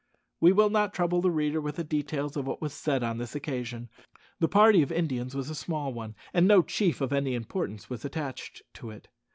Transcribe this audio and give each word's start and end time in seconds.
We 0.39 0.51
will 0.51 0.71
not 0.71 0.95
trouble 0.95 1.21
the 1.21 1.29
reader 1.29 1.61
with 1.61 1.75
the 1.75 1.83
details 1.83 2.35
of 2.35 2.47
what 2.47 2.59
was 2.59 2.73
said 2.73 3.03
on 3.03 3.19
this 3.19 3.35
occasion. 3.35 3.87
The 4.39 4.47
party 4.47 4.81
of 4.81 4.91
Indians 4.91 5.35
was 5.35 5.47
a 5.51 5.53
small 5.53 5.93
one, 5.93 6.15
and 6.33 6.47
no 6.47 6.63
chief 6.63 7.01
of 7.01 7.13
any 7.13 7.35
importance 7.35 7.87
was 7.87 8.03
attached 8.03 8.63
to 8.73 8.89
it. 8.89 9.09